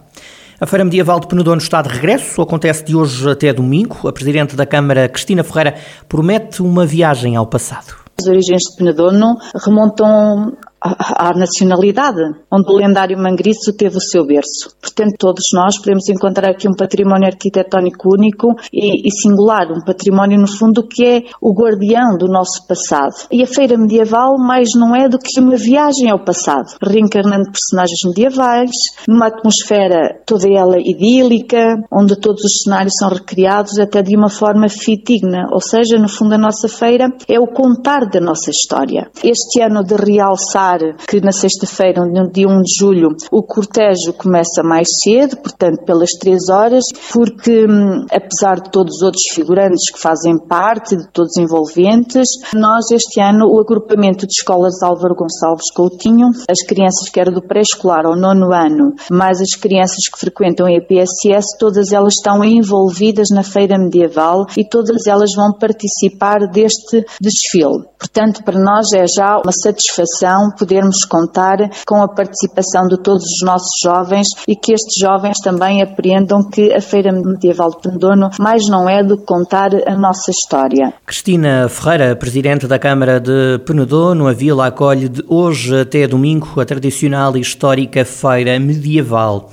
A 0.60 0.66
Feira 0.66 0.84
Medieval 0.84 1.18
de 1.18 1.26
Penedono 1.26 1.60
está 1.60 1.82
de 1.82 1.88
regresso, 1.88 2.40
acontece 2.40 2.84
de 2.84 2.94
hoje 2.94 3.28
até 3.28 3.52
domingo. 3.52 4.06
A 4.06 4.12
Presidente 4.12 4.54
da 4.54 4.64
Câmara, 4.64 5.08
Cristina 5.08 5.42
Ferreira, 5.42 5.74
promete 6.08 6.62
uma 6.62 6.86
viagem 6.86 7.34
ao 7.34 7.46
passado. 7.46 7.96
As 8.18 8.26
origens 8.26 8.62
de 8.62 8.76
Penedono 8.76 9.36
remontam 9.64 10.56
à 10.82 11.32
nacionalidade, 11.34 12.20
onde 12.50 12.70
o 12.70 12.76
lendário 12.76 13.16
Mangriço 13.16 13.72
teve 13.72 13.96
o 13.96 14.00
seu 14.00 14.26
berço. 14.26 14.74
Portanto, 14.80 15.14
todos 15.18 15.44
nós 15.54 15.78
podemos 15.78 16.08
encontrar 16.08 16.50
aqui 16.50 16.68
um 16.68 16.74
património 16.74 17.28
arquitetónico 17.28 18.12
único 18.12 18.48
e, 18.72 19.06
e, 19.06 19.10
singular, 19.10 19.70
um 19.70 19.84
património, 19.84 20.40
no 20.40 20.48
fundo, 20.48 20.86
que 20.86 21.04
é 21.04 21.22
o 21.40 21.54
guardião 21.54 22.16
do 22.18 22.26
nosso 22.26 22.66
passado. 22.66 23.14
E 23.30 23.42
a 23.42 23.46
Feira 23.46 23.78
Medieval 23.78 24.36
mais 24.38 24.70
não 24.74 24.94
é 24.94 25.08
do 25.08 25.18
que 25.18 25.40
uma 25.40 25.56
viagem 25.56 26.10
ao 26.10 26.24
passado, 26.24 26.74
reencarnando 26.82 27.50
personagens 27.52 28.00
medievais, 28.04 28.70
numa 29.06 29.28
atmosfera 29.28 30.20
toda 30.26 30.48
ela 30.48 30.76
idílica, 30.78 31.76
onde 31.92 32.16
todos 32.16 32.42
os 32.44 32.62
cenários 32.64 32.94
são 32.98 33.08
recriados 33.08 33.78
até 33.78 34.02
de 34.02 34.16
uma 34.16 34.28
forma 34.28 34.68
fidedigna, 34.68 35.48
ou 35.52 35.60
seja, 35.60 35.96
no 35.96 36.08
fundo, 36.08 36.34
a 36.34 36.38
nossa 36.38 36.68
feira 36.68 37.08
é 37.28 37.38
o 37.38 37.46
contar 37.46 38.08
da 38.10 38.20
nossa 38.20 38.50
história. 38.50 39.10
Este 39.22 39.60
ano 39.60 39.84
de 39.84 39.94
realçar 39.94 40.71
que 41.08 41.20
na 41.20 41.32
sexta-feira, 41.32 42.04
no 42.04 42.30
dia 42.30 42.48
1 42.48 42.62
de 42.62 42.74
julho, 42.78 43.08
o 43.30 43.42
cortejo 43.42 44.12
começa 44.16 44.62
mais 44.62 44.88
cedo, 45.02 45.36
portanto 45.36 45.84
pelas 45.84 46.10
3 46.18 46.48
horas, 46.48 46.84
porque 47.12 47.66
hum, 47.66 48.04
apesar 48.10 48.60
de 48.60 48.70
todos 48.70 48.96
os 48.96 49.02
outros 49.02 49.24
figurantes 49.32 49.90
que 49.90 49.98
fazem 49.98 50.38
parte, 50.38 50.96
de 50.96 51.08
todos 51.12 51.32
os 51.36 51.42
envolventes, 51.42 52.28
nós 52.54 52.90
este 52.90 53.20
ano, 53.20 53.46
o 53.46 53.60
agrupamento 53.60 54.26
de 54.26 54.32
escolas 54.32 54.82
Álvaro 54.82 55.14
Gonçalves 55.14 55.70
Coutinho, 55.74 56.28
as 56.48 56.62
crianças 56.66 57.08
que 57.08 57.20
eram 57.20 57.32
do 57.32 57.42
pré-escolar 57.42 58.06
ao 58.06 58.16
nono 58.16 58.52
ano, 58.52 58.94
mais 59.10 59.40
as 59.40 59.54
crianças 59.54 60.08
que 60.08 60.18
frequentam 60.18 60.66
a 60.66 60.72
EPSS, 60.72 61.58
todas 61.58 61.92
elas 61.92 62.14
estão 62.14 62.44
envolvidas 62.44 63.28
na 63.32 63.42
feira 63.42 63.78
medieval 63.78 64.46
e 64.56 64.68
todas 64.68 65.06
elas 65.06 65.30
vão 65.34 65.52
participar 65.58 66.38
deste 66.50 67.04
desfile. 67.20 67.84
Portanto, 67.98 68.42
para 68.44 68.58
nós 68.58 68.92
é 68.92 69.04
já 69.06 69.38
uma 69.38 69.52
satisfação 69.52 70.50
podermos 70.62 71.04
contar 71.04 71.58
com 71.84 72.00
a 72.00 72.08
participação 72.08 72.86
de 72.86 72.96
todos 73.02 73.24
os 73.24 73.44
nossos 73.44 73.80
jovens 73.82 74.28
e 74.46 74.54
que 74.54 74.72
estes 74.72 75.00
jovens 75.00 75.38
também 75.42 75.82
apreendam 75.82 76.48
que 76.48 76.72
a 76.72 76.80
Feira 76.80 77.10
Medieval 77.12 77.70
de 77.70 77.80
Pendono 77.80 78.30
mais 78.38 78.68
não 78.68 78.88
é 78.88 79.02
do 79.02 79.18
que 79.18 79.24
contar 79.24 79.70
a 79.74 79.96
nossa 79.96 80.30
história. 80.30 80.94
Cristina 81.04 81.68
Ferreira, 81.68 82.14
Presidente 82.14 82.68
da 82.68 82.78
Câmara 82.78 83.18
de 83.18 83.58
Penedono, 83.66 84.28
a 84.28 84.32
Vila 84.32 84.68
acolhe 84.68 85.08
de 85.08 85.24
hoje 85.26 85.80
até 85.80 86.06
domingo 86.06 86.60
a 86.60 86.64
tradicional 86.64 87.36
e 87.36 87.40
histórica 87.40 88.04
Feira 88.04 88.58
Medieval. 88.60 89.50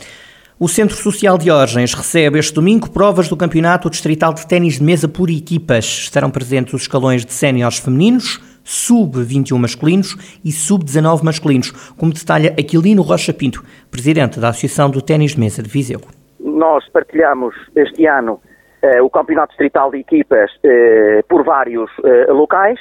O 0.60 0.68
Centro 0.68 0.96
Social 0.98 1.38
de 1.38 1.50
Orgens 1.50 1.94
recebe 1.94 2.38
este 2.38 2.54
domingo 2.54 2.90
provas 2.90 3.30
do 3.30 3.38
Campeonato 3.38 3.90
Distrital 3.90 4.34
de 4.34 4.46
Ténis 4.46 4.74
de 4.74 4.84
Mesa 4.84 5.08
por 5.08 5.30
equipas. 5.30 5.86
Estarão 5.86 6.30
presentes 6.30 6.74
os 6.74 6.82
escalões 6.82 7.26
de 7.26 7.32
séniores 7.32 7.78
femininos, 7.78 8.42
sub-21 8.70 9.58
masculinos 9.58 10.40
e 10.46 10.52
sub-19 10.52 11.24
masculinos, 11.24 11.72
como 11.98 12.14
detalha 12.14 12.52
Aquilino 12.52 13.02
Rocha 13.02 13.34
Pinto, 13.34 13.64
presidente 13.90 14.40
da 14.40 14.50
Associação 14.50 14.92
do 14.92 15.02
Ténis 15.02 15.32
de 15.32 15.40
Mesa 15.40 15.64
de 15.64 15.70
Viseu. 15.70 16.02
Nós 16.40 16.88
partilhamos 16.90 17.56
este 17.76 18.06
ano 18.06 18.40
eh, 18.84 19.02
o 19.02 19.10
Campeonato 19.10 19.50
Distrital 19.50 19.90
de 19.90 19.98
Equipas 19.98 20.52
eh, 20.64 21.24
por 21.28 21.44
vários 21.44 21.90
eh, 22.04 22.32
locais. 22.32 22.80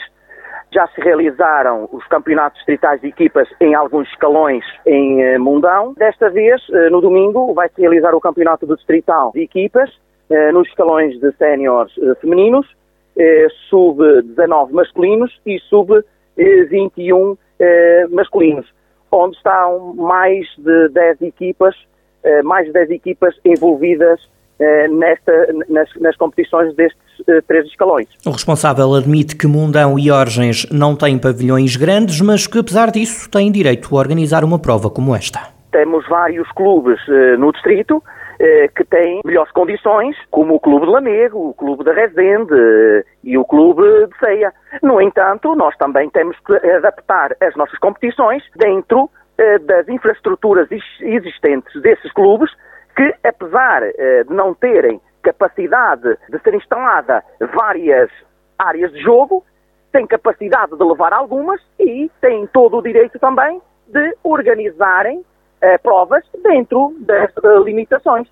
Já 0.74 0.86
se 0.88 1.00
realizaram 1.00 1.88
os 1.90 2.06
campeonatos 2.08 2.58
distritais 2.58 3.00
de 3.00 3.08
equipas 3.08 3.48
em 3.58 3.74
alguns 3.74 4.06
escalões 4.10 4.62
em 4.86 5.22
eh, 5.22 5.38
Mundão. 5.38 5.94
Desta 5.96 6.28
vez, 6.28 6.60
eh, 6.70 6.90
no 6.90 7.00
domingo, 7.00 7.54
vai-se 7.54 7.80
realizar 7.80 8.14
o 8.14 8.20
campeonato 8.20 8.66
distrital 8.66 9.32
de 9.34 9.40
equipas 9.40 9.90
eh, 10.28 10.52
nos 10.52 10.68
escalões 10.68 11.18
de 11.18 11.32
séniores 11.32 11.94
femininos 12.20 12.66
eh, 13.18 13.48
sub-19 13.68 14.70
masculinos 14.70 15.32
e 15.44 15.58
sub-21 15.68 17.36
eh, 17.58 18.06
masculinos, 18.12 18.64
onde 19.10 19.36
estão 19.36 19.92
mais 19.94 20.46
de 20.56 20.88
10 20.90 21.22
equipas, 21.22 21.74
eh, 22.22 22.42
mais 22.42 22.66
de 22.66 22.72
10 22.72 22.90
equipas 22.90 23.34
envolvidas 23.44 24.20
nesta, 24.90 25.32
nas, 25.68 25.88
nas, 26.00 26.16
competições 26.16 26.74
destes 26.74 27.00
três 27.46 27.64
escalões. 27.66 28.08
O 28.26 28.30
responsável 28.32 28.92
admite 28.92 29.36
que 29.36 29.46
Mundão 29.46 29.96
e 29.96 30.10
Orgens 30.10 30.66
não 30.72 30.96
têm 30.96 31.16
pavilhões 31.16 31.76
grandes, 31.76 32.20
mas 32.20 32.44
que 32.44 32.58
apesar 32.58 32.90
disso 32.90 33.30
têm 33.30 33.52
direito 33.52 33.94
a 33.94 34.00
organizar 34.00 34.42
uma 34.42 34.58
prova 34.58 34.90
como 34.90 35.14
esta. 35.14 35.38
Temos 35.70 36.04
vários 36.08 36.50
clubes 36.56 36.98
no 37.38 37.52
distrito, 37.52 38.02
que 38.74 38.84
têm 38.84 39.20
melhores 39.24 39.52
condições, 39.52 40.16
como 40.28 40.56
o 40.56 40.60
Clube 40.60 40.86
de 40.86 40.92
Lamego, 40.92 41.50
o 41.50 41.54
Clube 41.54 41.84
da 41.84 41.92
Resende 41.92 43.04
e 43.28 43.36
o 43.36 43.44
Clube 43.44 43.82
de 44.06 44.18
Ceia. 44.18 44.52
No 44.82 45.00
entanto, 45.00 45.54
nós 45.54 45.76
também 45.76 46.08
temos 46.08 46.36
que 46.40 46.54
adaptar 46.70 47.36
as 47.40 47.54
nossas 47.56 47.78
competições 47.78 48.42
dentro 48.56 49.10
eh, 49.36 49.58
das 49.58 49.86
infraestruturas 49.88 50.66
existentes 51.00 51.80
desses 51.82 52.10
clubes, 52.12 52.50
que 52.96 53.14
apesar 53.22 53.82
de 53.82 54.34
não 54.34 54.54
terem 54.54 55.00
capacidade 55.22 56.16
de 56.30 56.38
ser 56.42 56.54
instalada 56.54 57.22
várias 57.54 58.10
áreas 58.58 58.90
de 58.92 59.00
jogo, 59.00 59.44
têm 59.92 60.06
capacidade 60.06 60.76
de 60.76 60.82
levar 60.82 61.12
algumas 61.12 61.60
e 61.78 62.10
têm 62.20 62.46
todo 62.46 62.78
o 62.78 62.82
direito 62.82 63.18
também 63.18 63.60
de 63.86 64.16
organizarem 64.24 65.22
eh, 65.60 65.76
provas 65.78 66.24
dentro 66.42 66.96
das 67.00 67.30
limitações. 67.64 68.26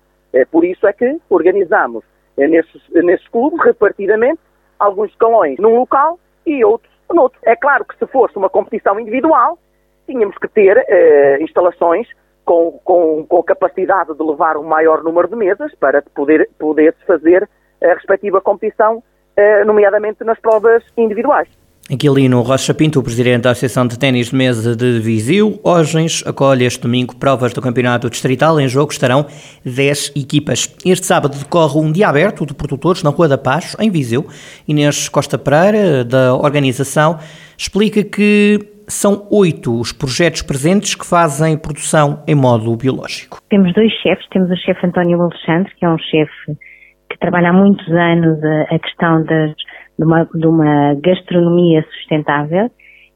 Por 0.51 0.65
isso 0.65 0.85
é 0.87 0.93
que 0.93 1.19
organizamos 1.29 2.03
eh, 2.37 2.47
nesses, 2.47 2.81
nesses 2.91 3.27
clubes, 3.29 3.59
repartidamente, 3.63 4.39
alguns 4.79 5.09
escalões 5.11 5.57
num 5.59 5.79
local 5.79 6.19
e 6.45 6.63
outros 6.63 6.91
noutro. 7.13 7.39
É 7.43 7.55
claro 7.55 7.85
que 7.85 7.97
se 7.97 8.05
fosse 8.07 8.37
uma 8.37 8.49
competição 8.49 8.99
individual, 8.99 9.57
tínhamos 10.05 10.37
que 10.37 10.47
ter 10.47 10.77
eh, 10.87 11.37
instalações 11.41 12.07
com, 12.45 12.79
com, 12.83 13.25
com 13.25 13.43
capacidade 13.43 14.13
de 14.13 14.23
levar 14.23 14.57
um 14.57 14.63
maior 14.63 15.03
número 15.03 15.27
de 15.27 15.35
mesas 15.35 15.73
para 15.75 16.01
poder, 16.13 16.49
poder 16.57 16.95
fazer 17.05 17.47
a 17.83 17.93
respectiva 17.93 18.41
competição, 18.41 19.03
eh, 19.35 19.63
nomeadamente 19.63 20.23
nas 20.23 20.39
provas 20.39 20.83
individuais. 20.97 21.49
Aquilino 21.89 22.41
Rocha 22.41 22.73
Pinto, 22.73 23.01
presidente 23.01 23.43
da 23.43 23.51
Associação 23.51 23.87
de 23.87 23.97
Ténis 23.97 24.27
de 24.27 24.35
Mesa 24.35 24.75
de 24.75 24.99
Viseu, 24.99 25.57
Orgens 25.63 26.21
acolhe 26.27 26.65
este 26.65 26.81
domingo 26.81 27.15
provas 27.15 27.53
do 27.53 27.61
Campeonato 27.61 28.09
Distrital. 28.09 28.59
Em 28.59 28.67
jogo 28.67 28.91
estarão 28.91 29.25
10 29.63 30.11
equipas. 30.15 30.75
Este 30.85 31.05
sábado 31.05 31.37
decorre 31.37 31.79
um 31.79 31.89
dia 31.89 32.09
aberto 32.09 32.45
de 32.45 32.53
produtores 32.53 33.03
na 33.03 33.09
Rua 33.09 33.29
da 33.29 33.37
Paz, 33.37 33.73
em 33.79 33.89
Viseu. 33.89 34.27
Inês 34.67 35.07
Costa 35.07 35.37
Pereira, 35.37 36.03
da 36.03 36.35
organização, 36.35 37.19
explica 37.57 38.03
que 38.03 38.59
são 38.87 39.25
oito 39.31 39.79
os 39.79 39.93
projetos 39.93 40.41
presentes 40.41 40.93
que 40.93 41.05
fazem 41.05 41.57
produção 41.57 42.23
em 42.27 42.35
modo 42.35 42.75
biológico. 42.75 43.41
Temos 43.49 43.73
dois 43.73 43.91
chefes. 44.01 44.27
Temos 44.29 44.49
o 44.49 44.55
chefe 44.57 44.85
António 44.85 45.21
Alexandre, 45.21 45.71
que 45.77 45.85
é 45.85 45.89
um 45.89 45.97
chefe 45.97 46.57
que 47.09 47.17
trabalha 47.19 47.49
há 47.49 47.53
muitos 47.53 47.87
anos 47.87 48.39
a 48.69 48.79
questão 48.79 49.23
das 49.23 49.53
de 49.97 50.05
uma, 50.05 50.25
de 50.25 50.47
uma 50.47 50.95
gastronomia 50.95 51.83
sustentável 51.83 52.69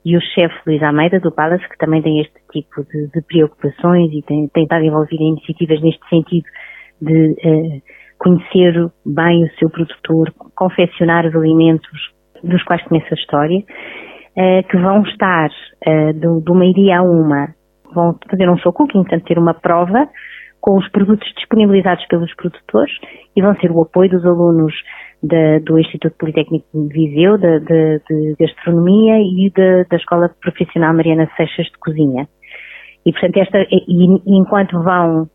e 0.04 0.18
o 0.18 0.22
chefe 0.22 0.56
Luís 0.66 0.82
Almeida 0.82 1.20
do 1.20 1.32
Palace, 1.32 1.68
que 1.70 1.78
também 1.78 2.02
tem 2.02 2.20
este 2.22 2.34
tipo 2.52 2.84
de, 2.84 3.08
de 3.08 3.22
preocupações 3.22 4.12
e 4.12 4.22
tem, 4.24 4.48
tem, 4.48 4.64
estado 4.64 4.84
envolvido 4.84 5.22
em 5.22 5.30
iniciativas 5.34 5.82
neste 5.82 6.10
sentido 6.10 6.46
de 7.00 7.32
uh, 7.32 7.82
conhecer 8.18 8.92
bem 9.06 9.46
o 9.46 9.52
seu 9.60 9.70
produtor, 9.70 10.34
confeccionar 10.56 11.26
os 11.26 11.36
alimentos 11.36 12.14
dos 12.44 12.64
quais 12.64 12.84
conhece 12.84 13.08
a 13.12 13.16
história, 13.16 13.60
uh, 13.60 14.68
que 14.68 14.78
vão 14.78 15.04
estar 15.04 15.50
uh, 15.50 16.14
do, 16.14 16.42
do 16.42 16.56
meio-dia 16.56 17.00
a 17.00 17.04
uma, 17.04 17.54
vão 17.94 18.18
fazer 18.30 18.50
um 18.50 18.58
show 18.58 18.74
cooking, 18.74 19.04
portanto 19.04 19.26
ter 19.26 19.38
uma 19.38 19.54
prova 19.54 20.10
com 20.60 20.78
os 20.78 20.88
produtos 20.90 21.28
disponibilizados 21.36 22.06
pelos 22.08 22.34
produtores 22.36 22.94
e 23.36 23.42
vão 23.42 23.56
ser 23.56 23.72
o 23.72 23.82
apoio 23.82 24.10
dos 24.10 24.26
alunos 24.26 24.74
da, 25.24 25.60
do 25.60 25.78
Instituto 25.78 26.16
Politécnico 26.18 26.66
de 26.74 26.94
Viseu, 26.94 27.38
de, 27.38 27.60
de, 27.60 28.02
de 28.10 28.36
Gastronomia 28.40 29.20
e 29.20 29.52
da 29.90 29.96
Escola 29.98 30.30
Profissional 30.42 30.94
Mariana 30.94 31.30
Seixas 31.38 31.68
de 31.68 31.78
Cozinha. 31.80 32.28
E, 33.06 33.12
portanto, 33.12 33.38
esta, 33.38 33.58
e, 33.72 34.06
enquanto 34.28 34.82
vão 34.82 35.28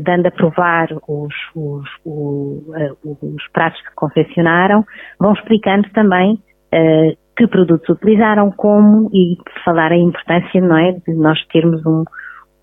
dando 0.00 0.26
a 0.26 0.30
provar 0.30 0.88
os, 1.08 1.34
os, 1.54 1.88
os, 2.04 3.22
os 3.22 3.48
pratos 3.52 3.80
que 3.82 3.94
confeccionaram, 3.94 4.84
vão 5.20 5.32
explicando 5.32 5.88
também 5.90 6.34
uh, 6.34 7.16
que 7.36 7.46
produtos 7.46 7.88
utilizaram, 7.88 8.50
como, 8.50 9.08
e 9.12 9.36
falar 9.64 9.92
a 9.92 9.96
importância, 9.96 10.60
não 10.60 10.76
é, 10.76 10.92
de 10.92 11.14
nós 11.14 11.38
termos 11.46 11.84
um, 11.86 12.04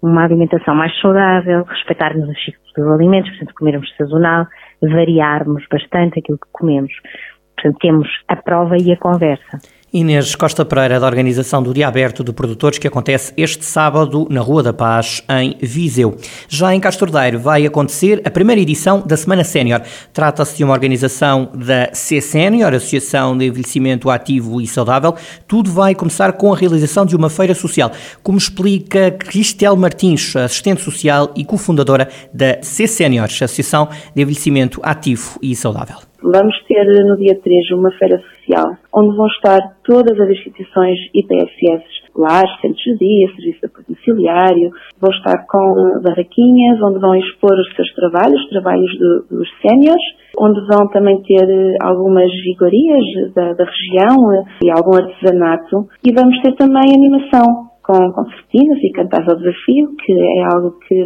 uma 0.02 0.26
alimentação 0.26 0.76
mais 0.76 0.98
saudável, 1.00 1.64
respeitarmos 1.64 2.28
os 2.28 2.44
ciclos 2.44 2.74
dos 2.76 2.88
alimentos, 2.88 3.30
portanto, 3.32 3.54
comermos 3.58 3.96
sazonal, 3.98 4.46
variarmos 4.82 5.64
bastante 5.72 6.20
aquilo 6.20 6.38
que 6.38 6.52
comemos. 6.52 6.92
Portanto, 7.56 7.78
temos 7.82 8.08
a 8.28 8.36
prova 8.36 8.78
e 8.78 8.92
a 8.92 8.98
conversa. 8.98 9.60
Inês 9.92 10.36
Costa 10.36 10.64
Pereira, 10.64 11.00
da 11.00 11.08
organização 11.08 11.64
do 11.64 11.74
Dia 11.74 11.88
Aberto 11.88 12.24
de 12.24 12.32
Produtores, 12.32 12.78
que 12.78 12.88
acontece 12.88 13.34
este 13.36 13.66
sábado 13.66 14.28
na 14.30 14.40
Rua 14.40 14.62
da 14.62 14.72
Paz, 14.72 15.24
em 15.28 15.56
Viseu. 15.60 16.16
Já 16.48 16.76
em 16.76 16.80
Castordeiro 16.80 17.40
vai 17.40 17.66
acontecer 17.66 18.22
a 18.24 18.30
primeira 18.30 18.62
edição 18.62 19.02
da 19.04 19.18
Semana 19.18 19.44
Sénior. 19.44 19.82
Trata-se 20.14 20.58
de 20.58 20.64
uma 20.64 20.74
organização 20.74 21.50
da 21.56 21.90
C 21.92 22.22
Sénior, 22.22 22.74
Associação 22.74 23.36
de 23.36 23.46
Envelhecimento 23.46 24.12
Ativo 24.12 24.62
e 24.62 24.68
Saudável. 24.68 25.16
Tudo 25.48 25.72
vai 25.72 25.96
começar 25.96 26.34
com 26.34 26.54
a 26.54 26.58
realização 26.58 27.06
de 27.06 27.16
uma 27.16 27.30
feira 27.30 27.56
social, 27.56 27.92
como 28.22 28.38
explica 28.38 29.10
Cristel 29.10 29.76
Martins, 29.76 30.36
assistente 30.36 30.84
social 30.84 31.34
e 31.36 31.44
cofundadora 31.44 32.10
da 32.32 32.62
C 32.62 32.88
Sénior, 32.88 33.26
Associação 33.26 33.90
de 34.16 34.22
Envelhecimento 34.22 34.80
Ativo 34.84 35.40
e 35.42 35.56
Saudável. 35.56 36.09
Vamos 36.22 36.56
ter 36.68 36.86
no 37.06 37.16
dia 37.18 37.40
3 37.40 37.72
uma 37.72 37.92
feira 37.92 38.20
social, 38.20 38.76
onde 38.94 39.16
vão 39.16 39.28
estar 39.28 39.60
todas 39.84 40.20
as 40.20 40.30
instituições 40.30 40.98
IPSS, 41.14 41.84
lares, 42.16 42.52
centros 42.62 42.84
de 42.84 42.98
dia, 42.98 43.28
serviço 43.36 43.60
de 43.60 43.66
apoio 43.66 43.86
domiciliário, 43.88 44.72
vão 45.00 45.12
estar 45.12 45.46
com 45.48 46.02
barraquinhas, 46.04 46.82
onde 46.84 47.00
vão 47.00 47.16
expor 47.16 47.54
os 47.54 47.74
seus 47.76 47.94
trabalhos, 47.96 48.42
os 48.42 48.50
trabalhos 48.50 48.92
do, 49.00 49.38
dos 49.38 49.50
séniores, 49.62 50.04
onde 50.38 50.60
vão 50.68 50.90
também 50.90 51.22
ter 51.24 51.48
algumas 51.82 52.30
vigorias 52.44 53.34
da, 53.34 53.54
da 53.54 53.64
região 53.64 54.44
e 54.64 54.70
algum 54.70 54.98
artesanato, 54.98 55.88
e 56.04 56.14
vamos 56.14 56.42
ter 56.42 56.54
também 56.56 56.94
animação 56.94 57.70
com 57.82 58.12
concertinas 58.12 58.78
e 58.84 58.92
cantares 58.92 59.28
ao 59.28 59.38
desafio, 59.38 59.96
que 59.96 60.14
é 60.14 60.44
algo 60.54 60.78
que 60.86 61.02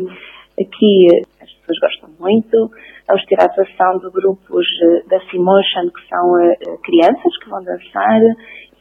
aqui 0.60 1.08
as 1.42 1.52
pessoas 1.54 1.80
gostam 1.80 2.10
muito. 2.20 2.72
A 3.14 3.46
atuação 3.46 4.00
de 4.00 4.10
grupos 4.12 4.66
eh, 4.82 5.04
da 5.08 5.20
Simotion, 5.30 5.90
que 5.94 6.08
são 6.10 6.40
eh, 6.40 6.58
eh, 6.62 6.78
crianças 6.84 7.38
que 7.42 7.50
vão 7.50 7.64
dançar. 7.64 8.20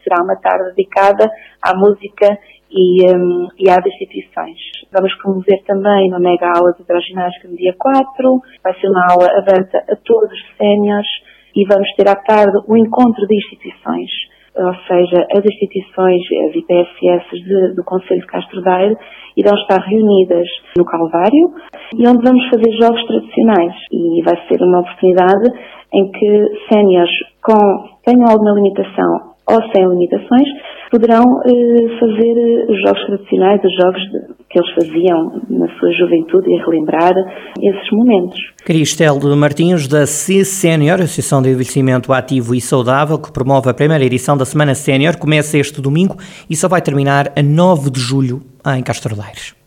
Será 0.02 0.22
uma 0.24 0.36
tarde 0.36 0.74
dedicada 0.74 1.30
à 1.62 1.76
música 1.76 2.38
e, 2.70 3.14
um, 3.14 3.48
e 3.58 3.68
às 3.68 3.84
instituições. 3.84 4.58
Vamos 4.90 5.14
promover 5.20 5.62
também 5.64 6.08
uma 6.08 6.18
mega 6.18 6.50
aula 6.56 6.72
de 6.72 6.82
hidroginástica 6.82 7.48
no 7.48 7.56
dia 7.56 7.74
4. 7.78 8.40
Vai 8.64 8.74
ser 8.80 8.88
uma 8.88 9.06
aula 9.10 9.28
aberta 9.38 9.84
a 9.88 9.96
todos 9.96 10.32
os 10.32 10.56
séniores 10.56 11.08
e 11.54 11.66
vamos 11.66 11.88
ter 11.94 12.08
à 12.08 12.16
tarde 12.16 12.58
um 12.66 12.76
encontro 12.76 13.26
de 13.26 13.36
instituições 13.36 14.31
ou 14.54 14.74
seja, 14.86 15.26
as 15.34 15.44
instituições, 15.44 16.20
as 16.48 16.54
IPSS 16.54 17.44
de, 17.44 17.74
do 17.74 17.84
Conselho 17.84 18.20
de 18.20 18.26
Castro 18.26 18.60
Daire 18.62 18.96
irão 19.36 19.54
estar 19.54 19.80
reunidas 19.80 20.46
no 20.76 20.84
Calvário 20.84 21.54
e 21.96 22.06
onde 22.06 22.22
vamos 22.22 22.44
fazer 22.50 22.70
jogos 22.72 23.04
tradicionais. 23.06 23.74
E 23.90 24.22
vai 24.22 24.36
ser 24.46 24.62
uma 24.62 24.80
oportunidade 24.80 25.48
em 25.94 26.10
que 26.10 26.44
séniores 26.70 27.10
com 27.42 27.56
tenham 28.04 28.30
alguma 28.30 28.52
limitação 28.52 29.31
ou 29.46 29.58
sem 29.72 29.88
limitações 29.88 30.48
poderão 30.90 31.24
eh, 31.44 31.98
fazer 31.98 32.36
eh, 32.36 32.66
os 32.70 32.80
jogos 32.82 33.06
tradicionais, 33.06 33.60
os 33.64 33.74
jogos 33.74 34.02
de, 34.02 34.34
que 34.50 34.58
eles 34.58 34.70
faziam 34.74 35.40
na 35.48 35.66
sua 35.78 35.90
juventude 35.92 36.50
e 36.50 36.58
relembrar 36.58 37.14
esses 37.60 37.90
momentos. 37.92 38.38
Cristel 38.64 39.18
Martins, 39.36 39.88
da 39.88 40.06
C 40.06 40.44
Sénior, 40.44 41.00
Associação 41.00 41.40
de 41.40 41.48
Envelhecimento 41.48 42.12
Ativo 42.12 42.54
e 42.54 42.60
Saudável, 42.60 43.18
que 43.18 43.32
promove 43.32 43.70
a 43.70 43.74
primeira 43.74 44.04
edição 44.04 44.36
da 44.36 44.44
Semana 44.44 44.74
Sénior, 44.74 45.16
começa 45.16 45.56
este 45.56 45.80
domingo 45.80 46.16
e 46.48 46.54
só 46.54 46.68
vai 46.68 46.82
terminar 46.82 47.32
a 47.34 47.42
9 47.42 47.90
de 47.90 48.00
julho 48.00 48.42
em 48.76 48.82
Castro 48.82 49.16
Daires. 49.16 49.61